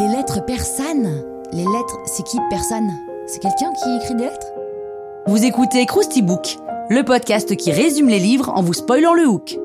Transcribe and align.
Les 0.00 0.08
lettres 0.08 0.44
persanes 0.44 1.24
Les 1.52 1.62
lettres, 1.62 2.00
c'est 2.04 2.24
qui 2.24 2.38
personne 2.50 2.90
C'est 3.28 3.38
quelqu'un 3.38 3.72
qui 3.72 3.88
écrit 3.98 4.16
des 4.16 4.24
lettres? 4.24 4.48
Vous 5.28 5.44
écoutez 5.44 5.86
Krusty 5.86 6.22
Book, 6.22 6.56
le 6.88 7.04
podcast 7.04 7.54
qui 7.54 7.70
résume 7.70 8.08
les 8.08 8.18
livres 8.18 8.48
en 8.48 8.62
vous 8.62 8.72
spoilant 8.72 9.14
le 9.14 9.28
hook. 9.28 9.56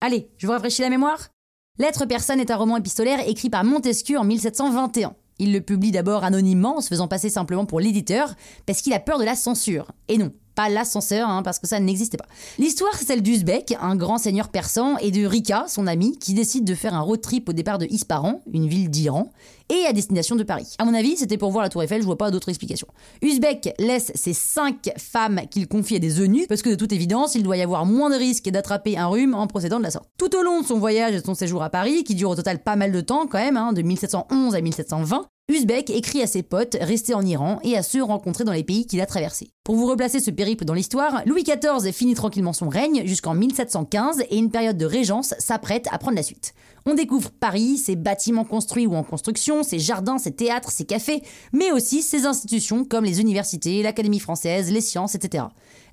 Allez, 0.00 0.30
je 0.36 0.46
vous 0.46 0.52
rafraîchis 0.52 0.82
la 0.82 0.90
mémoire 0.90 1.30
Lettres 1.78 2.06
persanes 2.06 2.38
est 2.38 2.52
un 2.52 2.56
roman 2.56 2.76
épistolaire 2.76 3.26
écrit 3.28 3.50
par 3.50 3.64
Montesquieu 3.64 4.18
en 4.18 4.24
1721. 4.24 5.16
Il 5.40 5.52
le 5.52 5.62
publie 5.62 5.90
d'abord 5.90 6.22
anonymement 6.22 6.76
en 6.76 6.80
se 6.80 6.88
faisant 6.88 7.08
passer 7.08 7.28
simplement 7.28 7.66
pour 7.66 7.80
l'éditeur 7.80 8.34
parce 8.66 8.82
qu'il 8.82 8.92
a 8.92 9.00
peur 9.00 9.18
de 9.18 9.24
la 9.24 9.34
censure. 9.34 9.90
Et 10.06 10.16
non, 10.16 10.30
pas 10.54 10.68
l'ascenseur, 10.68 11.28
hein, 11.28 11.42
parce 11.42 11.58
que 11.58 11.66
ça 11.66 11.80
n'existait 11.80 12.16
pas. 12.16 12.26
L'histoire, 12.58 12.94
c'est 12.96 13.06
celle 13.06 13.22
d'Uzbek, 13.22 13.74
un 13.80 13.96
grand 13.96 14.18
seigneur 14.18 14.48
persan, 14.48 14.96
et 14.98 15.10
de 15.10 15.26
Rika, 15.26 15.66
son 15.68 15.86
ami, 15.86 16.18
qui 16.18 16.34
décide 16.34 16.64
de 16.64 16.74
faire 16.74 16.94
un 16.94 17.00
road 17.00 17.20
trip 17.20 17.48
au 17.48 17.52
départ 17.52 17.78
de 17.78 17.86
Ispahan, 17.86 18.42
une 18.52 18.68
ville 18.68 18.90
d'Iran, 18.90 19.30
et 19.68 19.86
à 19.86 19.92
destination 19.92 20.36
de 20.36 20.42
Paris. 20.42 20.74
À 20.78 20.84
mon 20.84 20.94
avis, 20.94 21.16
c'était 21.16 21.38
pour 21.38 21.50
voir 21.50 21.62
la 21.62 21.68
Tour 21.68 21.82
Eiffel, 21.82 22.00
je 22.00 22.06
vois 22.06 22.18
pas 22.18 22.30
d'autre 22.30 22.48
explication. 22.48 22.86
Uzbek 23.22 23.74
laisse 23.78 24.12
ses 24.14 24.34
cinq 24.34 24.90
femmes 24.98 25.40
qu'il 25.50 25.66
confie 25.68 25.96
à 25.96 25.98
des 25.98 26.20
eunuques, 26.20 26.48
parce 26.48 26.62
que 26.62 26.70
de 26.70 26.74
toute 26.74 26.92
évidence, 26.92 27.34
il 27.34 27.42
doit 27.42 27.56
y 27.56 27.62
avoir 27.62 27.86
moins 27.86 28.10
de 28.10 28.16
risques 28.16 28.50
d'attraper 28.50 28.98
un 28.98 29.06
rhume 29.06 29.34
en 29.34 29.46
procédant 29.46 29.78
de 29.78 29.84
la 29.84 29.90
sorte. 29.90 30.08
Tout 30.18 30.36
au 30.36 30.42
long 30.42 30.60
de 30.60 30.66
son 30.66 30.78
voyage 30.78 31.14
et 31.14 31.20
de 31.20 31.24
son 31.24 31.34
séjour 31.34 31.62
à 31.62 31.70
Paris, 31.70 32.04
qui 32.04 32.14
dure 32.14 32.30
au 32.30 32.36
total 32.36 32.62
pas 32.62 32.76
mal 32.76 32.92
de 32.92 33.00
temps 33.00 33.26
quand 33.26 33.38
même, 33.38 33.56
hein, 33.56 33.72
de 33.72 33.82
1711 33.82 34.54
à 34.54 34.60
1720, 34.60 35.26
Uzbek 35.48 35.90
écrit 35.90 36.22
à 36.22 36.26
ses 36.26 36.42
potes 36.42 36.76
restés 36.80 37.14
en 37.14 37.26
Iran 37.26 37.58
et 37.64 37.76
à 37.76 37.82
ceux 37.82 38.02
rencontrés 38.02 38.44
dans 38.44 38.52
les 38.52 38.64
pays 38.64 38.86
qu'il 38.86 39.00
a 39.00 39.06
traversés. 39.06 39.50
Pour 39.64 39.76
vous 39.76 39.86
replacer 39.86 40.18
ce 40.18 40.32
périple 40.32 40.64
dans 40.64 40.74
l'histoire, 40.74 41.22
Louis 41.24 41.44
XIV 41.44 41.92
finit 41.92 42.14
tranquillement 42.14 42.52
son 42.52 42.68
règne 42.68 43.06
jusqu'en 43.06 43.32
1715 43.32 44.24
et 44.28 44.36
une 44.36 44.50
période 44.50 44.76
de 44.76 44.84
régence 44.84 45.34
s'apprête 45.38 45.86
à 45.92 45.98
prendre 45.98 46.16
la 46.16 46.24
suite. 46.24 46.52
On 46.84 46.94
découvre 46.94 47.30
Paris, 47.30 47.76
ses 47.78 47.94
bâtiments 47.94 48.42
construits 48.42 48.88
ou 48.88 48.96
en 48.96 49.04
construction, 49.04 49.62
ses 49.62 49.78
jardins, 49.78 50.18
ses 50.18 50.32
théâtres, 50.32 50.72
ses 50.72 50.84
cafés, 50.84 51.22
mais 51.52 51.70
aussi 51.70 52.02
ses 52.02 52.26
institutions 52.26 52.84
comme 52.84 53.04
les 53.04 53.20
universités, 53.20 53.84
l'Académie 53.84 54.18
française, 54.18 54.72
les 54.72 54.80
sciences, 54.80 55.14
etc. 55.14 55.44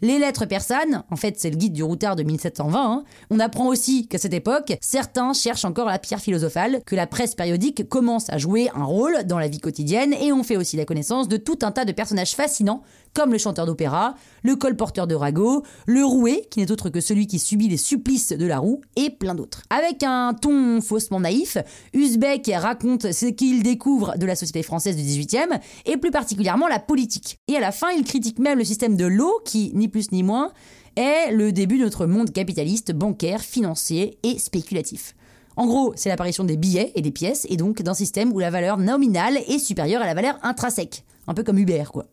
Les 0.01 0.17
lettres 0.17 0.45
persanes, 0.45 1.03
en 1.11 1.15
fait 1.15 1.39
c'est 1.39 1.51
le 1.51 1.57
guide 1.57 1.73
du 1.73 1.83
routard 1.83 2.15
de 2.15 2.23
1720, 2.23 2.79
hein. 2.79 3.03
on 3.29 3.39
apprend 3.39 3.67
aussi 3.67 4.07
qu'à 4.07 4.17
cette 4.17 4.33
époque, 4.33 4.77
certains 4.81 5.33
cherchent 5.33 5.65
encore 5.65 5.85
la 5.85 5.99
pierre 5.99 6.21
philosophale, 6.21 6.81
que 6.87 6.95
la 6.95 7.05
presse 7.05 7.35
périodique 7.35 7.87
commence 7.87 8.31
à 8.31 8.39
jouer 8.39 8.71
un 8.73 8.85
rôle 8.85 9.25
dans 9.25 9.37
la 9.37 9.47
vie 9.47 9.59
quotidienne 9.59 10.13
et 10.13 10.31
on 10.31 10.41
fait 10.41 10.57
aussi 10.57 10.75
la 10.75 10.85
connaissance 10.85 11.27
de 11.27 11.37
tout 11.37 11.59
un 11.61 11.71
tas 11.71 11.85
de 11.85 11.91
personnages 11.91 12.33
fascinants 12.33 12.81
comme 13.13 13.31
le 13.31 13.37
chanteur 13.37 13.65
d'opéra, 13.65 14.15
le 14.43 14.55
colporteur 14.55 15.07
de 15.07 15.15
ragots, 15.15 15.63
le 15.85 16.05
roué, 16.05 16.45
qui 16.49 16.59
n'est 16.59 16.71
autre 16.71 16.89
que 16.89 17.01
celui 17.01 17.27
qui 17.27 17.39
subit 17.39 17.67
les 17.67 17.77
supplices 17.77 18.29
de 18.29 18.45
la 18.45 18.59
roue, 18.59 18.81
et 18.95 19.09
plein 19.09 19.35
d'autres. 19.35 19.63
Avec 19.69 20.03
un 20.03 20.33
ton 20.33 20.81
faussement 20.81 21.19
naïf, 21.19 21.57
Uzbek 21.93 22.51
raconte 22.55 23.11
ce 23.11 23.25
qu'il 23.25 23.63
découvre 23.63 24.17
de 24.17 24.25
la 24.25 24.35
société 24.35 24.63
française 24.63 24.95
du 24.95 25.03
18e, 25.03 25.59
et 25.85 25.97
plus 25.97 26.11
particulièrement 26.11 26.67
la 26.67 26.79
politique. 26.79 27.37
Et 27.47 27.55
à 27.55 27.59
la 27.59 27.71
fin, 27.71 27.89
il 27.95 28.03
critique 28.03 28.39
même 28.39 28.57
le 28.57 28.63
système 28.63 28.95
de 28.95 29.05
l'eau, 29.05 29.41
qui, 29.45 29.71
ni 29.73 29.87
plus 29.87 30.11
ni 30.11 30.23
moins, 30.23 30.51
est 30.95 31.31
le 31.31 31.51
début 31.51 31.77
de 31.77 31.83
notre 31.83 32.05
monde 32.05 32.31
capitaliste, 32.31 32.91
bancaire, 32.93 33.41
financier 33.41 34.17
et 34.23 34.37
spéculatif. 34.37 35.15
En 35.55 35.65
gros, 35.67 35.93
c'est 35.95 36.09
l'apparition 36.09 36.45
des 36.45 36.55
billets 36.55 36.91
et 36.95 37.01
des 37.01 37.11
pièces, 37.11 37.45
et 37.49 37.57
donc 37.57 37.81
d'un 37.81 37.93
système 37.93 38.31
où 38.31 38.39
la 38.39 38.49
valeur 38.49 38.77
nominale 38.77 39.37
est 39.47 39.59
supérieure 39.59 40.01
à 40.01 40.05
la 40.05 40.13
valeur 40.13 40.39
intrinsèque 40.41 41.03
un 41.29 41.33
peu 41.35 41.43
comme 41.43 41.59
Uber, 41.59 41.83
quoi. 41.93 42.05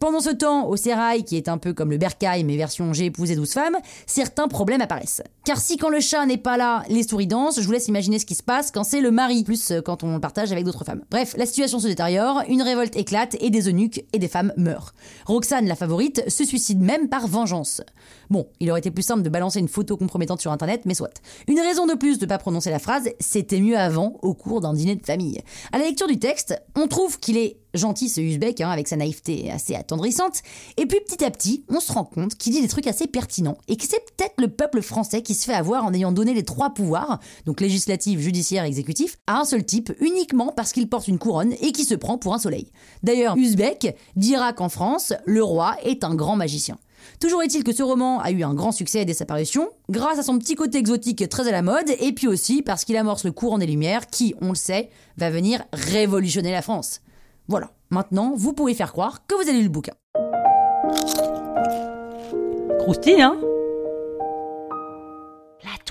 Pendant 0.00 0.20
ce 0.20 0.30
temps, 0.30 0.66
au 0.66 0.76
Sérail, 0.76 1.24
qui 1.24 1.36
est 1.36 1.48
un 1.48 1.58
peu 1.58 1.74
comme 1.74 1.90
le 1.90 1.98
Bercail, 1.98 2.42
mais 2.42 2.56
version 2.56 2.92
j'ai 2.94 3.04
épousé 3.04 3.36
12 3.36 3.52
femmes, 3.52 3.76
certains 4.06 4.48
problèmes 4.48 4.80
apparaissent. 4.80 5.22
Car 5.44 5.60
si 5.60 5.76
quand 5.76 5.88
le 5.88 5.98
chat 5.98 6.24
n'est 6.24 6.36
pas 6.36 6.56
là, 6.56 6.84
les 6.88 7.02
souris 7.02 7.26
dansent, 7.26 7.60
je 7.60 7.66
vous 7.66 7.72
laisse 7.72 7.88
imaginer 7.88 8.20
ce 8.20 8.26
qui 8.26 8.36
se 8.36 8.44
passe 8.44 8.70
quand 8.70 8.84
c'est 8.84 9.00
le 9.00 9.10
mari, 9.10 9.42
plus 9.42 9.72
euh, 9.72 9.80
quand 9.80 10.04
on 10.04 10.14
le 10.14 10.20
partage 10.20 10.52
avec 10.52 10.64
d'autres 10.64 10.84
femmes. 10.84 11.02
Bref, 11.10 11.34
la 11.36 11.46
situation 11.46 11.80
se 11.80 11.88
détériore, 11.88 12.42
une 12.48 12.62
révolte 12.62 12.94
éclate 12.94 13.36
et 13.40 13.50
des 13.50 13.68
eunuques 13.68 14.04
et 14.12 14.20
des 14.20 14.28
femmes 14.28 14.52
meurent. 14.56 14.94
Roxane, 15.26 15.66
la 15.66 15.74
favorite, 15.74 16.22
se 16.30 16.44
suicide 16.44 16.80
même 16.80 17.08
par 17.08 17.26
vengeance. 17.26 17.82
Bon, 18.30 18.46
il 18.60 18.70
aurait 18.70 18.78
été 18.78 18.92
plus 18.92 19.02
simple 19.02 19.22
de 19.22 19.28
balancer 19.28 19.58
une 19.58 19.66
photo 19.66 19.96
compromettante 19.96 20.40
sur 20.40 20.52
internet, 20.52 20.82
mais 20.84 20.94
soit. 20.94 21.20
Une 21.48 21.58
raison 21.58 21.86
de 21.86 21.94
plus 21.94 22.20
de 22.20 22.26
pas 22.26 22.38
prononcer 22.38 22.70
la 22.70 22.78
phrase, 22.78 23.08
c'était 23.18 23.60
mieux 23.60 23.76
avant, 23.76 24.20
au 24.22 24.34
cours 24.34 24.60
d'un 24.60 24.74
dîner 24.74 24.94
de 24.94 25.04
famille. 25.04 25.40
À 25.72 25.78
la 25.78 25.86
lecture 25.86 26.06
du 26.06 26.20
texte, 26.20 26.54
on 26.76 26.86
trouve 26.86 27.18
qu'il 27.18 27.36
est 27.36 27.58
gentil 27.74 28.08
ce 28.08 28.20
Uzbek, 28.20 28.60
hein, 28.60 28.70
avec 28.70 28.88
sa 28.88 28.96
naïveté 28.96 29.50
assez 29.50 29.74
attendrissante, 29.74 30.42
et 30.76 30.86
puis 30.86 31.00
petit 31.00 31.24
à 31.24 31.30
petit, 31.30 31.64
on 31.68 31.80
se 31.80 31.92
rend 31.92 32.04
compte 32.04 32.34
qu'il 32.34 32.52
dit 32.52 32.60
des 32.60 32.68
trucs 32.68 32.86
assez 32.86 33.06
pertinents, 33.06 33.56
et 33.68 33.76
que 33.76 33.84
c'est 33.84 34.04
peut-être 34.04 34.34
le 34.38 34.48
peuple 34.48 34.82
français 34.82 35.22
qui 35.22 35.31
se 35.34 35.44
fait 35.44 35.54
avoir 35.54 35.84
en 35.84 35.92
ayant 35.92 36.12
donné 36.12 36.34
les 36.34 36.44
trois 36.44 36.70
pouvoirs, 36.70 37.18
donc 37.46 37.60
législatif, 37.60 38.20
judiciaire, 38.20 38.64
exécutif, 38.64 39.16
à 39.26 39.40
un 39.40 39.44
seul 39.44 39.64
type, 39.64 39.92
uniquement 40.00 40.52
parce 40.54 40.72
qu'il 40.72 40.88
porte 40.88 41.08
une 41.08 41.18
couronne 41.18 41.54
et 41.60 41.72
qui 41.72 41.84
se 41.84 41.94
prend 41.94 42.18
pour 42.18 42.34
un 42.34 42.38
soleil. 42.38 42.70
D'ailleurs, 43.02 43.36
Uzbek 43.36 43.96
dira 44.16 44.52
qu'en 44.52 44.68
France, 44.68 45.12
le 45.26 45.42
roi 45.42 45.76
est 45.84 46.04
un 46.04 46.14
grand 46.14 46.36
magicien. 46.36 46.78
Toujours 47.20 47.42
est-il 47.42 47.64
que 47.64 47.72
ce 47.72 47.82
roman 47.82 48.20
a 48.20 48.30
eu 48.30 48.42
un 48.42 48.54
grand 48.54 48.72
succès 48.72 49.04
dès 49.04 49.14
sa 49.14 49.26
parution, 49.26 49.68
grâce 49.88 50.18
à 50.18 50.22
son 50.22 50.38
petit 50.38 50.54
côté 50.54 50.78
exotique 50.78 51.28
très 51.28 51.48
à 51.48 51.52
la 51.52 51.62
mode, 51.62 51.90
et 52.00 52.12
puis 52.12 52.28
aussi 52.28 52.62
parce 52.62 52.84
qu'il 52.84 52.96
amorce 52.96 53.24
le 53.24 53.32
courant 53.32 53.58
des 53.58 53.66
Lumières 53.66 54.06
qui, 54.06 54.34
on 54.40 54.50
le 54.50 54.54
sait, 54.54 54.90
va 55.16 55.30
venir 55.30 55.62
révolutionner 55.72 56.52
la 56.52 56.62
France. 56.62 57.00
Voilà, 57.48 57.70
maintenant, 57.90 58.32
vous 58.36 58.52
pouvez 58.52 58.74
faire 58.74 58.92
croire 58.92 59.26
que 59.26 59.34
vous 59.34 59.48
avez 59.48 59.58
lu 59.58 59.64
le 59.64 59.68
bouquin. 59.68 59.94